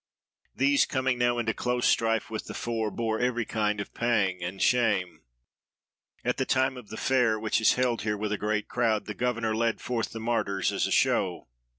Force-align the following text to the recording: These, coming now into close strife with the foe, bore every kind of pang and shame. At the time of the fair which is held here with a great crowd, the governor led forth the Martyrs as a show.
These, 0.55 0.87
coming 0.87 1.19
now 1.19 1.37
into 1.37 1.53
close 1.53 1.85
strife 1.85 2.31
with 2.31 2.45
the 2.45 2.55
foe, 2.55 2.89
bore 2.89 3.19
every 3.19 3.45
kind 3.45 3.79
of 3.79 3.93
pang 3.93 4.41
and 4.41 4.59
shame. 4.59 5.21
At 6.25 6.37
the 6.37 6.43
time 6.47 6.75
of 6.75 6.89
the 6.89 6.97
fair 6.97 7.39
which 7.39 7.61
is 7.61 7.73
held 7.73 8.01
here 8.01 8.17
with 8.17 8.31
a 8.31 8.37
great 8.39 8.67
crowd, 8.67 9.05
the 9.05 9.13
governor 9.13 9.55
led 9.55 9.79
forth 9.79 10.09
the 10.09 10.19
Martyrs 10.19 10.71
as 10.71 10.87
a 10.87 10.91
show. 10.91 11.49